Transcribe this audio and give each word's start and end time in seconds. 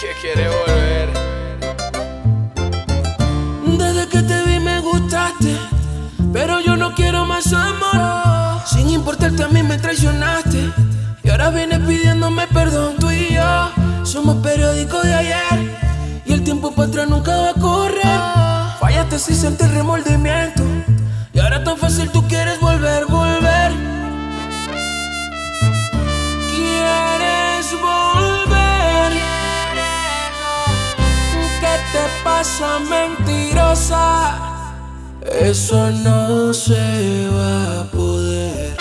que 0.00 0.12
quiere 0.20 0.48
volver. 0.48 1.08
Desde 3.78 4.08
que 4.08 4.22
te 4.22 4.42
vi 4.44 4.60
me 4.60 4.78
gustaste, 4.80 5.56
pero 6.32 6.60
yo 6.60 6.76
no 6.76 6.94
quiero 6.94 7.24
más 7.24 7.52
amor. 7.52 8.60
Sin 8.66 8.90
importarte 8.90 9.42
a 9.42 9.48
mí 9.48 9.62
me 9.62 9.76
traicionaste 9.78 10.70
y 11.24 11.30
ahora 11.30 11.50
vienes 11.50 11.80
pidiéndome 11.80 12.46
perdón. 12.48 12.96
Tú 13.00 13.10
y 13.10 13.34
yo 13.34 13.70
somos 14.04 14.36
periódicos 14.36 15.02
de 15.02 15.14
ayer 15.14 16.22
y 16.24 16.32
el 16.32 16.44
tiempo 16.44 16.70
para 16.72 16.88
atrás 16.88 17.08
nunca 17.08 17.36
va 17.36 17.50
a 17.50 17.54
correr. 17.54 18.20
Fallaste 18.78 19.18
si 19.18 19.34
sientes 19.34 19.68
remordimiento 19.72 20.62
y 21.32 21.40
ahora 21.40 21.64
tan 21.64 21.76
fácil 21.76 22.08
tú 22.10 22.22
quieres 22.28 22.60
volver. 22.60 23.06
Pasa, 32.58 32.78
mentirosa? 32.80 34.38
Eso 35.40 35.90
no 35.90 36.52
se 36.52 37.28
va 37.28 37.80
a 37.80 37.84
poder. 37.84 38.76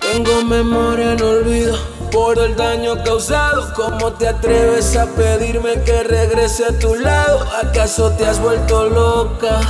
Tengo 0.00 0.44
memoria 0.44 1.12
en 1.12 1.22
olvido 1.22 1.78
por 2.10 2.38
el 2.38 2.56
daño 2.56 3.02
causado. 3.04 3.72
¿Cómo 3.74 4.12
te 4.12 4.28
atreves 4.28 4.96
a 4.96 5.06
pedirme 5.06 5.82
que 5.84 6.02
regrese 6.02 6.66
a 6.66 6.78
tu 6.78 6.94
lado? 6.94 7.46
¿Acaso 7.62 8.10
te 8.12 8.26
has 8.26 8.40
vuelto 8.40 8.86
loca 8.86 9.60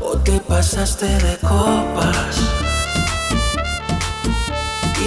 o 0.00 0.16
te 0.18 0.38
pasaste 0.40 1.06
de 1.06 1.36
copas? 1.38 2.49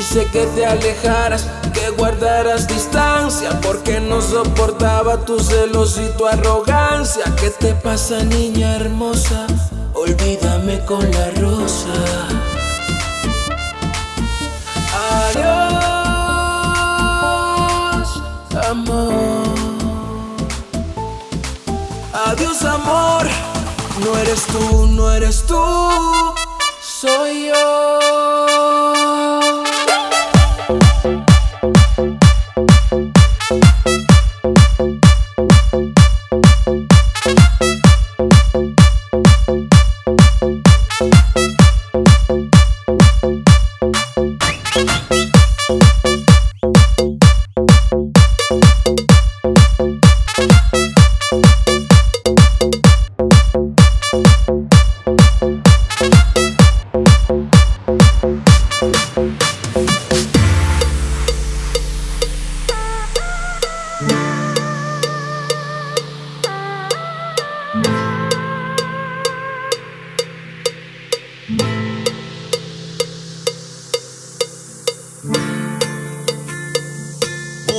Quise 0.04 0.26
que 0.32 0.46
te 0.48 0.66
alejaras, 0.66 1.48
que 1.74 1.90
guardaras 1.92 2.68
distancia, 2.68 3.58
porque 3.62 4.02
no 4.02 4.22
soportaba 4.22 5.24
tus 5.24 5.44
celos 5.48 5.98
y 5.98 6.10
tu 6.18 6.28
arrogancia. 6.28 7.24
¿Qué 7.40 7.50
te 7.52 7.74
pasa, 7.74 8.22
niña 8.22 8.76
hermosa? 8.76 9.48
Olvídame 9.94 10.84
con 10.84 11.10
la 11.10 11.32
rosa. 11.40 11.94
Adiós, 15.24 15.72
amor. 18.70 19.46
Adiós, 22.26 22.62
amor. 22.66 23.26
No 24.04 24.18
eres 24.18 24.44
tú, 24.48 24.88
no 24.88 25.14
eres 25.14 25.46
tú, 25.46 25.64
soy 26.82 27.48
yo. 27.48 29.03
you 33.50 33.74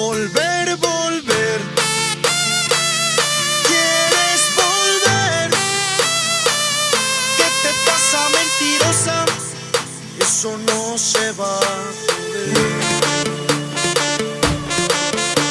Volver, 0.07 0.77
volver. 0.77 1.61
¿Quieres 3.67 4.43
volver? 4.55 5.51
¿Qué 7.39 7.49
te 7.63 7.73
pasa, 7.87 8.21
mentirosa? 8.37 9.25
Eso 10.21 10.59
no 10.59 10.99
se 10.99 11.33
va. 11.33 11.59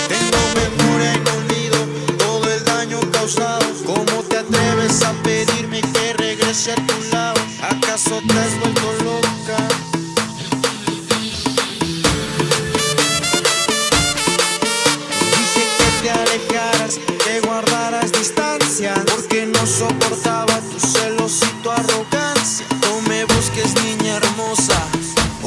Tengo 0.07 0.41
memoria 0.61 1.13
y 1.15 1.29
olvido 1.39 1.79
todo 2.19 2.53
el 2.53 2.63
daño 2.63 2.99
causado. 3.11 3.65
¿Cómo 3.87 4.21
te 4.29 4.37
atreves 4.37 5.01
a 5.01 5.13
pedirme 5.23 5.81
que 5.81 6.13
regrese 6.13 6.73
a 6.73 6.75
tu 6.75 7.01
lado? 7.11 7.41
¿Acaso 7.59 8.21
te 8.27 8.37
has 8.37 8.59
vuelto 8.59 8.92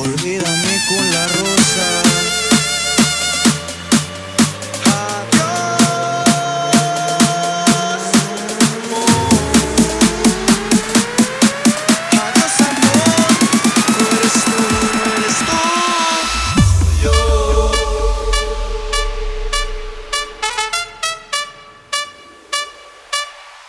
olvídame 0.07 0.75
con 0.89 1.11
la 1.11 1.27
rosa. 1.27 1.87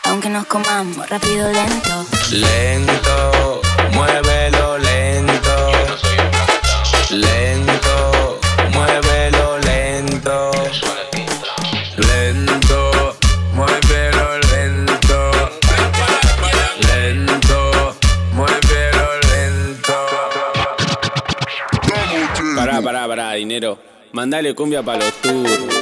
Aunque 0.04 0.30
nos 0.30 0.46
comamos 0.46 1.10
rápido 1.10 1.52
lento. 1.52 2.06
Lento, 2.32 3.62
muévelo 3.92 4.67
Pará, 23.08 23.34
dinero. 23.34 23.80
Mandale 24.12 24.54
cumbia 24.54 24.84
para 24.84 25.06
los 25.06 25.14
turros. 25.22 25.77